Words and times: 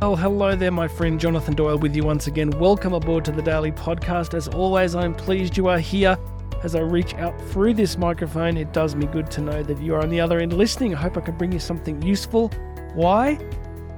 Well, 0.00 0.16
hello 0.16 0.56
there, 0.56 0.70
my 0.70 0.88
friend 0.88 1.20
Jonathan 1.20 1.52
Doyle 1.52 1.76
with 1.76 1.94
you 1.94 2.04
once 2.04 2.26
again. 2.26 2.48
Welcome 2.58 2.94
aboard 2.94 3.22
to 3.26 3.32
the 3.32 3.42
Daily 3.42 3.70
Podcast. 3.70 4.32
As 4.32 4.48
always, 4.48 4.94
I'm 4.94 5.14
pleased 5.14 5.58
you 5.58 5.68
are 5.68 5.78
here. 5.78 6.16
As 6.62 6.74
I 6.74 6.80
reach 6.80 7.12
out 7.16 7.38
through 7.50 7.74
this 7.74 7.98
microphone, 7.98 8.56
it 8.56 8.72
does 8.72 8.96
me 8.96 9.04
good 9.04 9.30
to 9.32 9.42
know 9.42 9.62
that 9.62 9.78
you 9.78 9.94
are 9.94 10.00
on 10.00 10.08
the 10.08 10.18
other 10.18 10.38
end 10.38 10.54
listening. 10.54 10.94
I 10.94 10.98
hope 10.98 11.18
I 11.18 11.20
can 11.20 11.36
bring 11.36 11.52
you 11.52 11.58
something 11.58 12.00
useful. 12.00 12.48
Why? 12.94 13.34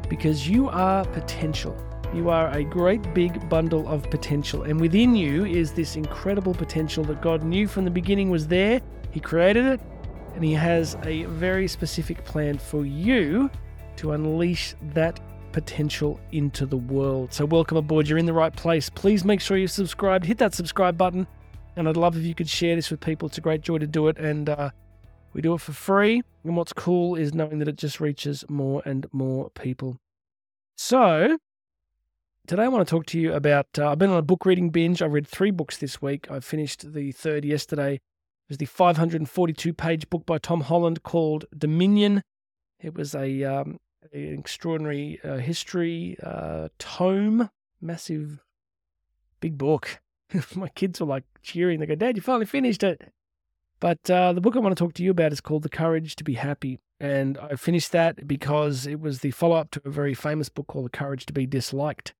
Because 0.09 0.49
you 0.49 0.69
are 0.69 1.05
potential. 1.05 1.77
You 2.13 2.31
are 2.31 2.51
a 2.51 2.65
great 2.65 3.15
big 3.15 3.49
bundle 3.49 3.87
of 3.87 4.11
potential, 4.11 4.65
and 4.65 4.81
within 4.81 5.15
you 5.15 5.45
is 5.45 5.71
this 5.71 5.95
incredible 5.95 6.53
potential 6.53 7.05
that 7.05 7.23
God 7.23 7.45
knew 7.45 7.69
from 7.69 7.85
the 7.85 7.93
beginning 7.93 8.29
was 8.29 8.49
there. 8.49 8.83
He 9.13 9.21
created 9.21 9.67
it, 9.67 9.81
and 10.35 10.43
He 10.43 10.53
has 10.55 10.97
a 11.05 11.27
very 11.27 11.69
specific 11.69 12.25
plan 12.25 12.59
for 12.59 12.85
you 12.85 13.49
to 13.99 14.13
unleash 14.13 14.75
that 14.95 15.21
potential 15.53 16.19
into 16.33 16.67
the 16.67 16.77
world. 16.77 17.33
So, 17.33 17.45
welcome 17.45 17.77
aboard. 17.77 18.09
You're 18.09 18.19
in 18.19 18.27
the 18.27 18.33
right 18.33 18.55
place. 18.55 18.89
Please 18.89 19.25
make 19.25 19.41
sure 19.41 19.57
you're 19.57 19.69
subscribed. 19.69 20.25
Hit 20.25 20.39
that 20.39 20.55
subscribe 20.55 20.97
button. 20.97 21.27
And 21.77 21.89
I'd 21.89 21.97
love 21.97 22.17
if 22.17 22.25
you 22.25 22.35
could 22.35 22.49
share 22.49 22.77
this 22.77 22.91
with 22.91 23.01
people. 23.01 23.29
It's 23.29 23.39
a 23.39 23.43
great 23.43 23.63
joy 23.63 23.79
to 23.79 23.87
do 23.87 24.09
it. 24.09 24.19
And 24.19 24.49
uh, 24.49 24.71
we 25.33 25.41
do 25.41 25.55
it 25.55 25.61
for 25.61 25.73
free. 25.73 26.23
And 26.45 26.57
what's 26.57 26.73
cool 26.73 27.15
is 27.15 27.33
knowing 27.33 27.59
that 27.61 27.69
it 27.69 27.77
just 27.77 28.01
reaches 28.01 28.45
more 28.49 28.83
and 28.85 29.07
more 29.13 29.51
people. 29.51 29.99
So, 30.77 31.39
today 32.47 32.65
I 32.65 32.69
want 32.69 32.87
to 32.87 32.91
talk 32.91 33.07
to 33.07 33.21
you 33.21 33.33
about. 33.33 33.67
Uh, 33.79 33.91
I've 33.91 33.99
been 33.99 34.11
on 34.11 34.19
a 34.19 34.23
book 34.23 34.45
reading 34.45 34.71
binge. 34.71 35.01
I 35.01 35.07
read 35.07 35.27
three 35.27 35.51
books 35.51 35.79
this 35.79 36.03
week. 36.03 36.31
I 36.31 36.41
finished 36.41 36.93
the 36.93 37.13
third 37.13 37.45
yesterday. 37.45 37.95
It 37.95 38.01
was 38.49 38.59
the 38.59 38.67
542 38.67 39.73
page 39.73 40.11
book 40.11 40.27
by 40.27 40.39
Tom 40.39 40.63
Holland 40.63 41.03
called 41.03 41.45
Dominion. 41.57 42.23
It 42.81 42.95
was 42.95 43.15
a 43.15 43.45
um, 43.45 43.79
an 44.13 44.39
extraordinary 44.39 45.21
uh, 45.25 45.37
history 45.37 46.17
uh, 46.23 46.69
tome, 46.79 47.51
massive, 47.81 48.43
big 49.41 49.59
book. 49.59 50.01
My 50.55 50.69
kids 50.69 51.01
were 51.01 51.07
like 51.07 51.25
cheering. 51.43 51.81
They 51.81 51.87
go, 51.87 51.95
Dad, 51.95 52.17
you 52.17 52.23
finally 52.23 52.47
finished 52.47 52.83
it. 52.83 53.13
But 53.81 54.09
uh, 54.09 54.33
the 54.33 54.41
book 54.41 54.55
I 54.57 54.61
want 54.61 54.77
to 54.77 54.83
talk 54.83 54.95
to 54.95 55.03
you 55.03 55.11
about 55.11 55.33
is 55.33 55.41
called 55.41 55.65
The 55.65 55.69
Courage 55.69 56.15
to 56.17 56.25
Be 56.25 56.35
Happy. 56.35 56.79
And 57.01 57.37
I 57.39 57.57
finished 57.57 57.91
that 57.93 58.29
because 58.29 58.87
it 58.87 59.01
was 59.01 59.21
the 59.21 59.33
follow 59.33 59.57
up 59.57 59.73
to 59.73 59.83
a 59.85 59.91
very 59.91 60.15
famous 60.15 60.49
book 60.49 60.69
called 60.69 60.85
The 60.85 60.97
Courage 60.97 61.27
to 61.27 61.33
Be 61.33 61.47
Disliked. 61.47 62.15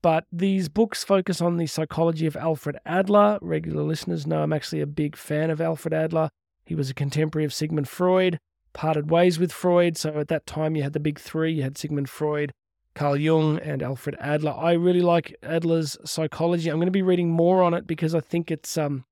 But 0.00 0.24
these 0.32 0.68
books 0.68 1.04
focus 1.04 1.40
on 1.40 1.56
the 1.56 1.66
psychology 1.66 2.26
of 2.26 2.36
Alfred 2.36 2.78
Adler. 2.86 3.38
Regular 3.42 3.82
listeners 3.82 4.26
know 4.26 4.42
I'm 4.42 4.52
actually 4.52 4.80
a 4.80 4.86
big 4.86 5.16
fan 5.16 5.50
of 5.50 5.60
Alfred 5.60 5.92
Adler. 5.92 6.30
He 6.64 6.74
was 6.74 6.88
a 6.88 6.94
contemporary 6.94 7.44
of 7.44 7.52
Sigmund 7.52 7.88
Freud 7.88 8.38
parted 8.78 9.10
ways 9.10 9.40
with 9.40 9.50
Freud. 9.50 9.96
So 9.96 10.20
at 10.20 10.28
that 10.28 10.46
time, 10.46 10.76
you 10.76 10.84
had 10.84 10.92
the 10.92 11.00
big 11.00 11.18
three 11.18 11.52
you 11.52 11.64
had 11.64 11.76
Sigmund 11.76 12.08
Freud, 12.08 12.52
Carl 12.94 13.16
Jung, 13.16 13.58
and 13.58 13.82
Alfred 13.82 14.14
Adler. 14.20 14.52
I 14.56 14.74
really 14.74 15.00
like 15.00 15.34
Adler's 15.42 15.98
psychology. 16.04 16.70
I'm 16.70 16.76
going 16.76 16.86
to 16.86 16.92
be 16.92 17.02
reading 17.02 17.28
more 17.28 17.60
on 17.60 17.74
it 17.74 17.88
because 17.88 18.14
I 18.14 18.20
think 18.20 18.52
it's 18.52 18.78
um, 18.78 19.04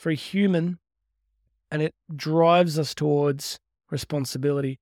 very 0.00 0.14
human 0.14 0.78
and 1.68 1.82
it 1.82 1.96
drives 2.14 2.78
us 2.78 2.94
towards 2.94 3.58
responsibility. 3.90 4.78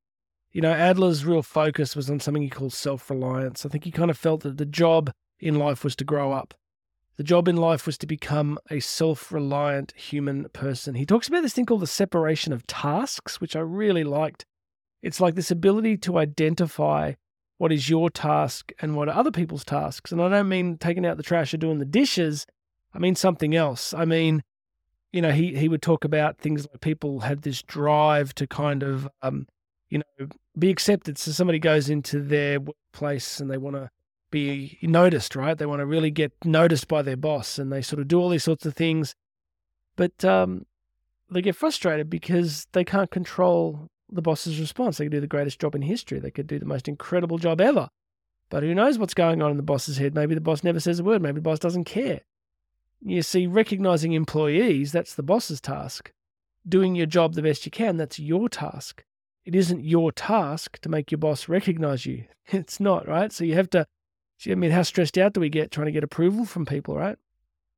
You 0.52 0.60
know, 0.60 0.72
Adler's 0.72 1.24
real 1.24 1.42
focus 1.42 1.96
was 1.96 2.10
on 2.10 2.20
something 2.20 2.42
he 2.42 2.50
called 2.50 2.74
self 2.74 3.08
reliance. 3.08 3.64
I 3.64 3.70
think 3.70 3.84
he 3.84 3.90
kind 3.90 4.10
of 4.10 4.18
felt 4.18 4.42
that 4.42 4.58
the 4.58 4.66
job 4.66 5.10
in 5.40 5.54
life 5.54 5.82
was 5.82 5.96
to 5.96 6.04
grow 6.04 6.32
up. 6.32 6.52
The 7.16 7.24
job 7.24 7.48
in 7.48 7.56
life 7.56 7.86
was 7.86 7.96
to 7.98 8.06
become 8.06 8.58
a 8.70 8.80
self 8.80 9.32
reliant 9.32 9.92
human 9.96 10.48
person. 10.50 10.94
He 10.94 11.06
talks 11.06 11.28
about 11.28 11.42
this 11.42 11.54
thing 11.54 11.64
called 11.64 11.80
the 11.80 11.86
separation 11.86 12.52
of 12.52 12.66
tasks, 12.66 13.40
which 13.40 13.56
I 13.56 13.60
really 13.60 14.04
liked. 14.04 14.44
It's 15.02 15.20
like 15.20 15.34
this 15.34 15.50
ability 15.50 15.96
to 15.98 16.18
identify 16.18 17.14
what 17.58 17.72
is 17.72 17.88
your 17.88 18.10
task 18.10 18.72
and 18.80 18.96
what 18.96 19.08
are 19.08 19.16
other 19.16 19.30
people's 19.30 19.64
tasks. 19.64 20.12
And 20.12 20.20
I 20.20 20.28
don't 20.28 20.48
mean 20.48 20.76
taking 20.76 21.06
out 21.06 21.16
the 21.16 21.22
trash 21.22 21.54
or 21.54 21.56
doing 21.56 21.78
the 21.78 21.86
dishes, 21.86 22.46
I 22.92 22.98
mean 22.98 23.14
something 23.14 23.54
else. 23.54 23.94
I 23.94 24.04
mean, 24.04 24.42
you 25.12 25.22
know, 25.22 25.32
he, 25.32 25.54
he 25.56 25.68
would 25.68 25.82
talk 25.82 26.04
about 26.04 26.38
things 26.38 26.66
like 26.70 26.80
people 26.80 27.20
have 27.20 27.42
this 27.42 27.62
drive 27.62 28.34
to 28.34 28.46
kind 28.46 28.82
of, 28.82 29.08
um, 29.22 29.46
you 29.88 29.98
know, 29.98 30.26
be 30.58 30.70
accepted. 30.70 31.16
So 31.18 31.30
somebody 31.30 31.58
goes 31.58 31.88
into 31.88 32.20
their 32.20 32.60
workplace 32.60 33.40
and 33.40 33.50
they 33.50 33.58
want 33.58 33.76
to 33.76 33.90
be 34.36 34.78
noticed, 34.82 35.34
right? 35.34 35.56
They 35.56 35.66
want 35.66 35.80
to 35.80 35.86
really 35.86 36.10
get 36.10 36.32
noticed 36.44 36.88
by 36.88 37.02
their 37.02 37.16
boss 37.16 37.58
and 37.58 37.72
they 37.72 37.80
sort 37.80 38.00
of 38.00 38.08
do 38.08 38.20
all 38.20 38.28
these 38.28 38.44
sorts 38.44 38.66
of 38.66 38.74
things. 38.74 39.14
But 39.96 40.24
um, 40.24 40.66
they 41.30 41.40
get 41.40 41.56
frustrated 41.56 42.10
because 42.10 42.66
they 42.72 42.84
can't 42.84 43.10
control 43.10 43.88
the 44.10 44.22
boss's 44.22 44.60
response. 44.60 44.98
They 44.98 45.06
could 45.06 45.12
do 45.12 45.20
the 45.20 45.26
greatest 45.26 45.58
job 45.58 45.74
in 45.74 45.82
history, 45.82 46.18
they 46.18 46.30
could 46.30 46.46
do 46.46 46.58
the 46.58 46.66
most 46.66 46.86
incredible 46.86 47.38
job 47.38 47.60
ever. 47.60 47.88
But 48.50 48.62
who 48.62 48.74
knows 48.74 48.98
what's 48.98 49.14
going 49.14 49.42
on 49.42 49.50
in 49.50 49.56
the 49.56 49.62
boss's 49.62 49.96
head? 49.96 50.14
Maybe 50.14 50.34
the 50.34 50.40
boss 50.40 50.62
never 50.62 50.78
says 50.78 51.00
a 51.00 51.04
word, 51.04 51.22
maybe 51.22 51.36
the 51.36 51.48
boss 51.50 51.58
doesn't 51.58 51.84
care. 51.84 52.20
You 53.00 53.22
see, 53.22 53.46
recognizing 53.46 54.12
employees, 54.12 54.92
that's 54.92 55.14
the 55.14 55.22
boss's 55.22 55.60
task. 55.60 56.12
Doing 56.68 56.94
your 56.94 57.06
job 57.06 57.34
the 57.34 57.42
best 57.42 57.64
you 57.64 57.70
can, 57.70 57.96
that's 57.96 58.18
your 58.18 58.48
task. 58.48 59.04
It 59.44 59.54
isn't 59.54 59.84
your 59.84 60.12
task 60.12 60.78
to 60.80 60.88
make 60.88 61.10
your 61.10 61.18
boss 61.18 61.48
recognize 61.48 62.04
you. 62.04 62.24
It's 62.48 62.78
not, 62.78 63.08
right? 63.08 63.32
So 63.32 63.42
you 63.42 63.54
have 63.54 63.70
to 63.70 63.86
See, 64.38 64.52
I 64.52 64.54
mean, 64.54 64.70
how 64.70 64.82
stressed 64.82 65.16
out 65.16 65.32
do 65.32 65.40
we 65.40 65.48
get 65.48 65.70
trying 65.70 65.86
to 65.86 65.92
get 65.92 66.04
approval 66.04 66.44
from 66.44 66.66
people, 66.66 66.96
right? 66.96 67.16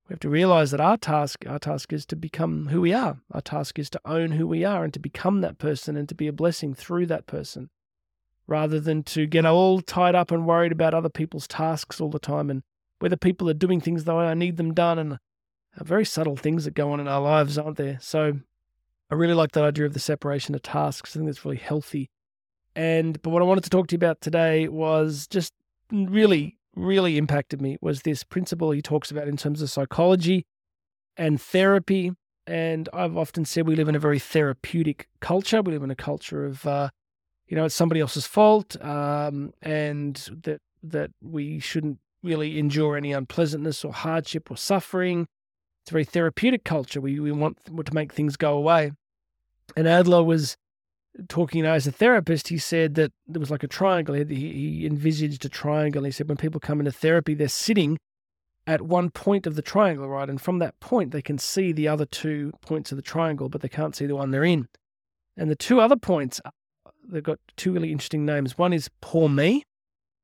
We 0.08 0.14
have 0.14 0.20
to 0.20 0.30
realize 0.30 0.70
that 0.70 0.80
our 0.80 0.96
task, 0.96 1.44
our 1.46 1.58
task 1.58 1.92
is 1.92 2.06
to 2.06 2.16
become 2.16 2.68
who 2.68 2.80
we 2.80 2.94
are. 2.94 3.18
Our 3.32 3.42
task 3.42 3.78
is 3.78 3.90
to 3.90 4.00
own 4.06 4.32
who 4.32 4.46
we 4.46 4.64
are 4.64 4.82
and 4.82 4.92
to 4.94 4.98
become 4.98 5.42
that 5.42 5.58
person 5.58 5.96
and 5.96 6.08
to 6.08 6.14
be 6.14 6.26
a 6.26 6.32
blessing 6.32 6.74
through 6.74 7.06
that 7.06 7.26
person, 7.26 7.68
rather 8.46 8.80
than 8.80 9.02
to 9.04 9.26
get 9.26 9.44
all 9.44 9.82
tied 9.82 10.14
up 10.14 10.30
and 10.30 10.46
worried 10.46 10.72
about 10.72 10.94
other 10.94 11.10
people's 11.10 11.46
tasks 11.46 12.00
all 12.00 12.10
the 12.10 12.18
time 12.18 12.48
and 12.48 12.62
whether 13.00 13.16
people 13.16 13.48
are 13.50 13.54
doing 13.54 13.80
things 13.80 14.04
the 14.04 14.14
way 14.14 14.26
I 14.26 14.34
need 14.34 14.56
them 14.56 14.72
done 14.74 14.98
and 14.98 15.12
uh, 15.12 15.84
very 15.84 16.06
subtle 16.06 16.36
things 16.36 16.64
that 16.64 16.74
go 16.74 16.90
on 16.90 17.00
in 17.00 17.06
our 17.06 17.20
lives, 17.20 17.58
aren't 17.58 17.76
there? 17.76 17.98
So 18.00 18.40
I 19.10 19.14
really 19.14 19.34
like 19.34 19.52
that 19.52 19.64
idea 19.64 19.84
of 19.84 19.92
the 19.92 20.00
separation 20.00 20.54
of 20.54 20.62
tasks. 20.62 21.14
I 21.14 21.18
think 21.18 21.26
that's 21.26 21.44
really 21.44 21.58
healthy. 21.58 22.10
And 22.74 23.20
but 23.22 23.30
what 23.30 23.42
I 23.42 23.44
wanted 23.44 23.64
to 23.64 23.70
talk 23.70 23.88
to 23.88 23.92
you 23.92 23.98
about 23.98 24.20
today 24.20 24.68
was 24.68 25.26
just 25.26 25.52
really, 25.90 26.58
really 26.74 27.18
impacted 27.18 27.60
me 27.60 27.78
was 27.80 28.02
this 28.02 28.24
principle 28.24 28.70
he 28.70 28.82
talks 28.82 29.10
about 29.10 29.28
in 29.28 29.36
terms 29.36 29.62
of 29.62 29.70
psychology 29.70 30.46
and 31.16 31.40
therapy. 31.40 32.12
And 32.46 32.88
I've 32.92 33.16
often 33.16 33.44
said 33.44 33.66
we 33.66 33.76
live 33.76 33.88
in 33.88 33.94
a 33.94 34.00
very 34.00 34.18
therapeutic 34.18 35.08
culture. 35.20 35.60
We 35.60 35.72
live 35.72 35.82
in 35.82 35.90
a 35.90 35.96
culture 35.96 36.46
of, 36.46 36.66
uh, 36.66 36.88
you 37.46 37.56
know, 37.56 37.66
it's 37.66 37.74
somebody 37.74 38.00
else's 38.00 38.26
fault, 38.26 38.82
um, 38.82 39.52
and 39.62 40.16
that 40.44 40.60
that 40.82 41.10
we 41.20 41.58
shouldn't 41.58 41.98
really 42.22 42.58
endure 42.58 42.96
any 42.96 43.12
unpleasantness 43.12 43.84
or 43.84 43.92
hardship 43.92 44.50
or 44.50 44.56
suffering. 44.56 45.26
It's 45.82 45.90
a 45.90 45.92
very 45.92 46.04
therapeutic 46.04 46.64
culture. 46.64 47.00
We 47.00 47.20
we 47.20 47.32
want 47.32 47.58
to 47.66 47.94
make 47.94 48.12
things 48.12 48.36
go 48.36 48.56
away. 48.56 48.92
And 49.76 49.86
Adler 49.86 50.22
was 50.22 50.56
talking 51.28 51.64
as 51.64 51.86
a 51.86 51.92
therapist, 51.92 52.48
he 52.48 52.58
said 52.58 52.94
that 52.94 53.12
there 53.26 53.40
was 53.40 53.50
like 53.50 53.62
a 53.62 53.68
triangle. 53.68 54.14
He, 54.14 54.24
he 54.24 54.86
envisaged 54.86 55.44
a 55.44 55.48
triangle. 55.48 56.04
He 56.04 56.10
said 56.10 56.28
when 56.28 56.36
people 56.36 56.60
come 56.60 56.78
into 56.78 56.92
therapy, 56.92 57.34
they're 57.34 57.48
sitting 57.48 57.98
at 58.66 58.82
one 58.82 59.10
point 59.10 59.46
of 59.46 59.54
the 59.54 59.62
triangle, 59.62 60.08
right? 60.08 60.28
And 60.28 60.40
from 60.40 60.58
that 60.58 60.78
point, 60.78 61.10
they 61.10 61.22
can 61.22 61.38
see 61.38 61.72
the 61.72 61.88
other 61.88 62.04
two 62.04 62.52
points 62.60 62.92
of 62.92 62.96
the 62.96 63.02
triangle, 63.02 63.48
but 63.48 63.62
they 63.62 63.68
can't 63.68 63.96
see 63.96 64.06
the 64.06 64.16
one 64.16 64.30
they're 64.30 64.44
in. 64.44 64.68
And 65.36 65.50
the 65.50 65.56
two 65.56 65.80
other 65.80 65.96
points, 65.96 66.40
uh, 66.44 66.50
they've 67.08 67.22
got 67.22 67.38
two 67.56 67.72
really 67.72 67.90
interesting 67.90 68.26
names. 68.26 68.58
One 68.58 68.72
is 68.72 68.90
poor 69.00 69.28
me, 69.28 69.62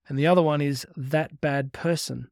and 0.09 0.19
the 0.19 0.26
other 0.26 0.43
one 0.43 0.61
is 0.61 0.87
that 0.97 1.41
bad 1.41 1.72
person. 1.72 2.28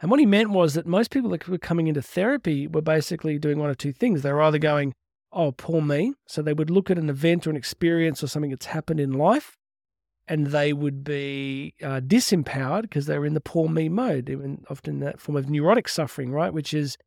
And 0.00 0.10
what 0.10 0.20
he 0.20 0.26
meant 0.26 0.50
was 0.50 0.74
that 0.74 0.86
most 0.86 1.10
people 1.10 1.30
that 1.30 1.46
were 1.48 1.58
coming 1.58 1.88
into 1.88 2.00
therapy 2.00 2.66
were 2.66 2.80
basically 2.80 3.38
doing 3.38 3.58
one 3.58 3.68
of 3.68 3.76
two 3.76 3.92
things. 3.92 4.22
They 4.22 4.32
were 4.32 4.42
either 4.42 4.58
going, 4.58 4.94
oh, 5.32 5.52
poor 5.52 5.82
me. 5.82 6.14
So 6.26 6.42
they 6.42 6.52
would 6.52 6.70
look 6.70 6.90
at 6.90 6.98
an 6.98 7.10
event 7.10 7.46
or 7.46 7.50
an 7.50 7.56
experience 7.56 8.22
or 8.22 8.26
something 8.28 8.50
that's 8.50 8.66
happened 8.66 9.00
in 9.00 9.12
life 9.12 9.56
and 10.28 10.48
they 10.48 10.72
would 10.72 11.02
be 11.02 11.74
uh, 11.82 12.00
disempowered 12.00 12.82
because 12.82 13.06
they 13.06 13.18
were 13.18 13.26
in 13.26 13.34
the 13.34 13.40
poor 13.40 13.68
me 13.68 13.88
mode, 13.88 14.28
even 14.28 14.62
often 14.68 15.00
that 15.00 15.20
form 15.20 15.36
of 15.36 15.48
neurotic 15.48 15.88
suffering, 15.88 16.30
right? 16.30 16.52
Which 16.52 16.74
is 16.74 16.98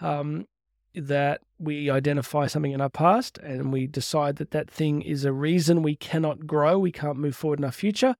um, 0.00 0.46
that 0.94 1.40
we 1.58 1.88
identify 1.88 2.48
something 2.48 2.72
in 2.72 2.80
our 2.80 2.90
past 2.90 3.38
and 3.38 3.72
we 3.72 3.86
decide 3.86 4.36
that 4.36 4.50
that 4.50 4.68
thing 4.68 5.02
is 5.02 5.24
a 5.24 5.32
reason 5.32 5.82
we 5.82 5.94
cannot 5.94 6.46
grow, 6.46 6.78
we 6.78 6.92
can't 6.92 7.16
move 7.16 7.36
forward 7.36 7.60
in 7.60 7.64
our 7.64 7.72
future. 7.72 8.16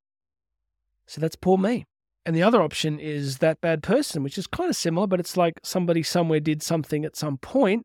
So 1.07 1.21
that's 1.21 1.37
poor 1.37 1.59
me. 1.59 1.85
And 2.25 2.35
the 2.35 2.43
other 2.43 2.63
option 2.63 2.99
is 3.01 3.39
that 3.39 3.61
bad 3.61 3.83
person, 3.83 4.23
which 4.23 4.39
is 4.39 4.47
kind 4.47 4.71
of 4.71 4.77
similar, 4.77 5.07
but 5.07 5.21
it's 5.21 5.37
like 5.37 5.55
somebody 5.63 6.03
somewhere 6.03 6.41
did 6.41 6.63
something 6.63 7.05
at 7.05 7.17
some 7.17 7.39
point 7.39 7.85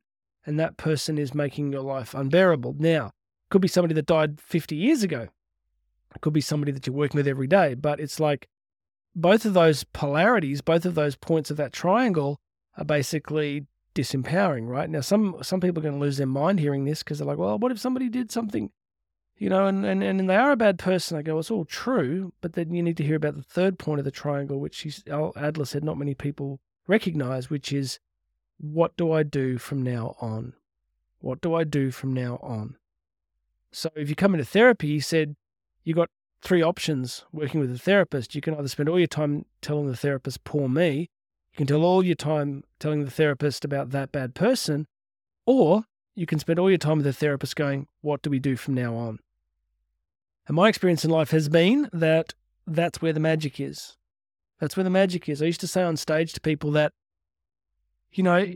and 0.49 0.59
that 0.59 0.77
person 0.77 1.19
is 1.19 1.35
making 1.35 1.71
your 1.71 1.83
life 1.83 2.15
unbearable. 2.15 2.75
Now, 2.79 3.11
could 3.51 3.61
be 3.61 3.67
somebody 3.67 3.93
that 3.93 4.07
died 4.07 4.41
50 4.41 4.75
years 4.75 5.03
ago. 5.03 5.27
It 6.15 6.21
could 6.21 6.33
be 6.33 6.41
somebody 6.41 6.71
that 6.71 6.87
you're 6.87 6.95
working 6.95 7.19
with 7.19 7.27
every 7.27 7.45
day, 7.45 7.75
but 7.75 7.99
it's 7.99 8.19
like 8.19 8.47
both 9.15 9.45
of 9.45 9.53
those 9.53 9.83
polarities, 9.83 10.61
both 10.61 10.85
of 10.85 10.95
those 10.95 11.15
points 11.15 11.51
of 11.51 11.57
that 11.57 11.71
triangle 11.71 12.39
are 12.77 12.83
basically 12.83 13.67
disempowering, 13.93 14.67
right? 14.67 14.89
Now, 14.89 15.01
some 15.01 15.37
some 15.43 15.59
people 15.59 15.81
are 15.81 15.83
going 15.83 15.99
to 15.99 16.01
lose 16.01 16.17
their 16.17 16.25
mind 16.25 16.59
hearing 16.59 16.85
this 16.85 17.03
because 17.03 17.19
they're 17.19 17.27
like, 17.27 17.37
well, 17.37 17.59
what 17.59 17.71
if 17.71 17.79
somebody 17.79 18.09
did 18.09 18.31
something, 18.31 18.71
you 19.37 19.49
know, 19.49 19.67
and, 19.67 19.85
and, 19.85 20.03
and 20.03 20.27
they 20.27 20.35
are 20.35 20.51
a 20.51 20.57
bad 20.57 20.79
person. 20.79 21.15
I 21.15 21.21
go, 21.21 21.37
it's 21.37 21.51
all 21.51 21.65
true, 21.65 22.33
but 22.41 22.53
then 22.53 22.73
you 22.73 22.81
need 22.81 22.97
to 22.97 23.03
hear 23.03 23.17
about 23.17 23.35
the 23.35 23.43
third 23.43 23.77
point 23.77 23.99
of 23.99 24.05
the 24.05 24.11
triangle, 24.11 24.59
which 24.59 24.79
he's, 24.79 25.03
oh, 25.11 25.31
Adler 25.35 25.65
said 25.65 25.83
not 25.83 25.99
many 25.99 26.15
people 26.15 26.59
recognize, 26.87 27.51
which 27.51 27.71
is 27.71 27.99
what 28.59 28.95
do 28.97 29.11
I 29.11 29.23
do 29.23 29.57
from 29.57 29.81
now 29.81 30.15
on? 30.19 30.53
What 31.19 31.41
do 31.41 31.53
I 31.53 31.63
do 31.63 31.91
from 31.91 32.13
now 32.13 32.39
on? 32.41 32.75
So 33.71 33.89
if 33.95 34.09
you 34.09 34.15
come 34.15 34.33
into 34.33 34.45
therapy, 34.45 34.87
he 34.87 34.99
said 34.99 35.35
you 35.83 35.93
got 35.93 36.09
three 36.41 36.61
options 36.61 37.25
working 37.31 37.59
with 37.59 37.73
a 37.73 37.77
therapist. 37.77 38.35
You 38.35 38.41
can 38.41 38.55
either 38.55 38.67
spend 38.67 38.89
all 38.89 38.99
your 38.99 39.07
time 39.07 39.45
telling 39.61 39.87
the 39.87 39.97
therapist, 39.97 40.43
poor 40.43 40.69
me. 40.69 41.09
You 41.53 41.57
can 41.57 41.67
tell 41.67 41.83
all 41.83 42.03
your 42.03 42.15
time 42.15 42.63
telling 42.79 43.03
the 43.03 43.11
therapist 43.11 43.65
about 43.65 43.89
that 43.91 44.11
bad 44.11 44.35
person, 44.35 44.87
or 45.45 45.85
you 46.15 46.25
can 46.25 46.39
spend 46.39 46.59
all 46.59 46.69
your 46.69 46.77
time 46.77 46.97
with 46.97 47.05
the 47.05 47.13
therapist 47.13 47.55
going, 47.55 47.87
what 48.01 48.21
do 48.21 48.29
we 48.29 48.39
do 48.39 48.55
from 48.55 48.73
now 48.73 48.95
on? 48.95 49.19
And 50.47 50.55
my 50.55 50.67
experience 50.67 51.05
in 51.05 51.11
life 51.11 51.31
has 51.31 51.49
been 51.49 51.89
that 51.93 52.33
that's 52.65 53.01
where 53.01 53.13
the 53.13 53.19
magic 53.19 53.59
is. 53.59 53.97
That's 54.59 54.75
where 54.75 54.83
the 54.83 54.89
magic 54.89 55.29
is. 55.29 55.41
I 55.41 55.45
used 55.45 55.61
to 55.61 55.67
say 55.67 55.83
on 55.83 55.95
stage 55.97 56.33
to 56.33 56.41
people 56.41 56.71
that, 56.71 56.93
you 58.11 58.23
know, 58.23 58.53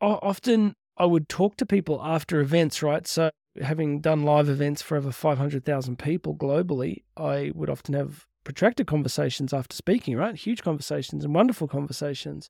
often 0.00 0.74
I 0.96 1.04
would 1.04 1.28
talk 1.28 1.56
to 1.56 1.66
people 1.66 2.00
after 2.02 2.40
events, 2.40 2.82
right? 2.82 3.06
So, 3.06 3.30
having 3.60 4.00
done 4.00 4.22
live 4.22 4.48
events 4.48 4.82
for 4.82 4.96
over 4.96 5.10
500,000 5.10 5.98
people 5.98 6.34
globally, 6.34 7.02
I 7.16 7.52
would 7.54 7.70
often 7.70 7.94
have 7.94 8.26
protracted 8.44 8.86
conversations 8.86 9.52
after 9.52 9.74
speaking, 9.74 10.16
right? 10.16 10.34
Huge 10.34 10.62
conversations 10.62 11.24
and 11.24 11.34
wonderful 11.34 11.68
conversations. 11.68 12.48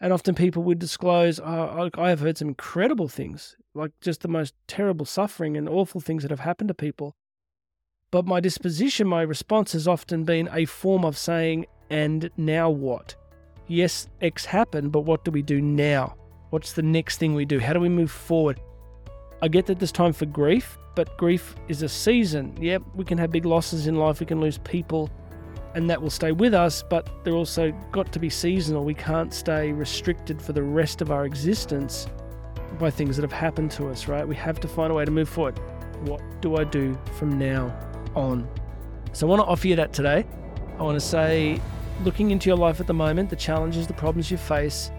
And 0.00 0.12
often 0.12 0.34
people 0.34 0.62
would 0.64 0.78
disclose, 0.78 1.40
oh, 1.40 1.90
I 1.94 2.08
have 2.08 2.20
heard 2.20 2.38
some 2.38 2.48
incredible 2.48 3.08
things, 3.08 3.56
like 3.74 3.92
just 4.00 4.22
the 4.22 4.28
most 4.28 4.54
terrible 4.66 5.06
suffering 5.06 5.56
and 5.56 5.68
awful 5.68 6.00
things 6.00 6.22
that 6.22 6.30
have 6.30 6.40
happened 6.40 6.68
to 6.68 6.74
people. 6.74 7.14
But 8.10 8.26
my 8.26 8.40
disposition, 8.40 9.06
my 9.06 9.22
response 9.22 9.72
has 9.72 9.88
often 9.88 10.24
been 10.24 10.48
a 10.52 10.66
form 10.66 11.04
of 11.04 11.16
saying, 11.16 11.66
and 11.90 12.30
now 12.36 12.70
what? 12.70 13.16
Yes, 13.66 14.08
X 14.20 14.44
happened, 14.44 14.92
but 14.92 15.00
what 15.00 15.24
do 15.24 15.30
we 15.30 15.42
do 15.42 15.60
now? 15.60 16.16
What's 16.50 16.72
the 16.72 16.82
next 16.82 17.18
thing 17.18 17.34
we 17.34 17.44
do? 17.44 17.58
How 17.58 17.72
do 17.72 17.80
we 17.80 17.88
move 17.88 18.10
forward? 18.10 18.60
I 19.42 19.48
get 19.48 19.66
that 19.66 19.78
there's 19.78 19.92
time 19.92 20.12
for 20.12 20.26
grief, 20.26 20.78
but 20.94 21.16
grief 21.18 21.54
is 21.68 21.82
a 21.82 21.88
season. 21.88 22.56
Yep, 22.60 22.82
we 22.94 23.04
can 23.04 23.18
have 23.18 23.32
big 23.32 23.44
losses 23.44 23.86
in 23.86 23.96
life, 23.96 24.20
we 24.20 24.26
can 24.26 24.40
lose 24.40 24.58
people, 24.58 25.10
and 25.74 25.88
that 25.90 26.00
will 26.00 26.10
stay 26.10 26.32
with 26.32 26.54
us, 26.54 26.82
but 26.82 27.24
they're 27.24 27.34
also 27.34 27.72
got 27.90 28.12
to 28.12 28.18
be 28.18 28.30
seasonal. 28.30 28.84
We 28.84 28.94
can't 28.94 29.32
stay 29.32 29.72
restricted 29.72 30.40
for 30.40 30.52
the 30.52 30.62
rest 30.62 31.00
of 31.00 31.10
our 31.10 31.24
existence 31.24 32.06
by 32.78 32.90
things 32.90 33.16
that 33.16 33.22
have 33.22 33.32
happened 33.32 33.70
to 33.72 33.88
us, 33.88 34.08
right? 34.08 34.26
We 34.26 34.36
have 34.36 34.60
to 34.60 34.68
find 34.68 34.92
a 34.92 34.94
way 34.94 35.04
to 35.04 35.10
move 35.10 35.28
forward. 35.28 35.58
What 36.02 36.22
do 36.40 36.56
I 36.56 36.64
do 36.64 36.98
from 37.18 37.38
now 37.38 37.74
on. 38.14 38.48
So 39.12 39.26
I 39.26 39.30
want 39.30 39.40
to 39.40 39.46
offer 39.46 39.68
you 39.68 39.76
that 39.76 39.92
today. 39.92 40.24
I 40.78 40.82
want 40.82 40.98
to 40.98 41.06
say, 41.06 41.60
looking 42.02 42.30
into 42.30 42.48
your 42.48 42.56
life 42.56 42.80
at 42.80 42.86
the 42.86 42.94
moment, 42.94 43.30
the 43.30 43.36
challenges, 43.36 43.86
the 43.86 43.94
problems 43.94 44.30
you 44.30 44.36
face, 44.36 44.90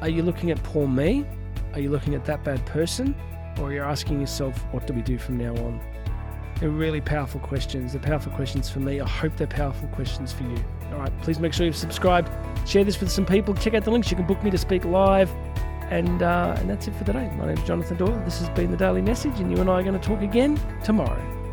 are 0.00 0.08
you 0.08 0.22
looking 0.22 0.50
at 0.50 0.62
poor 0.62 0.86
me? 0.86 1.24
Are 1.72 1.80
you 1.80 1.90
looking 1.90 2.14
at 2.14 2.24
that 2.26 2.44
bad 2.44 2.64
person? 2.66 3.14
Or 3.58 3.68
are 3.68 3.72
you 3.72 3.82
asking 3.82 4.20
yourself, 4.20 4.56
what 4.72 4.86
do 4.86 4.92
we 4.92 5.02
do 5.02 5.18
from 5.18 5.38
now 5.38 5.54
on? 5.64 5.80
They're 6.60 6.70
really 6.70 7.00
powerful 7.00 7.40
questions. 7.40 7.92
They're 7.92 8.02
powerful 8.02 8.32
questions 8.32 8.70
for 8.70 8.80
me. 8.80 9.00
I 9.00 9.08
hope 9.08 9.36
they're 9.36 9.46
powerful 9.46 9.88
questions 9.88 10.32
for 10.32 10.44
you. 10.44 10.56
All 10.92 10.98
right, 10.98 11.20
please 11.22 11.40
make 11.40 11.52
sure 11.52 11.66
you've 11.66 11.76
subscribed. 11.76 12.30
Share 12.68 12.84
this 12.84 13.00
with 13.00 13.10
some 13.10 13.26
people. 13.26 13.54
Check 13.54 13.74
out 13.74 13.84
the 13.84 13.90
links. 13.90 14.10
You 14.10 14.16
can 14.16 14.26
book 14.26 14.42
me 14.44 14.50
to 14.50 14.58
speak 14.58 14.84
live. 14.84 15.30
And, 15.90 16.22
uh, 16.22 16.56
and 16.58 16.70
that's 16.70 16.88
it 16.88 16.94
for 16.94 17.04
today. 17.04 17.30
My 17.36 17.46
name 17.46 17.58
is 17.58 17.64
Jonathan 17.64 17.96
Doyle. 17.96 18.22
This 18.24 18.40
has 18.40 18.48
been 18.50 18.70
the 18.70 18.76
Daily 18.76 19.02
Message, 19.02 19.38
and 19.40 19.50
you 19.50 19.60
and 19.60 19.68
I 19.68 19.80
are 19.80 19.82
going 19.82 19.98
to 19.98 20.06
talk 20.06 20.22
again 20.22 20.58
tomorrow. 20.82 21.43